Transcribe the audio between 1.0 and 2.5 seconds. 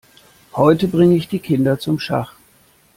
ich die Kinder zum Schach.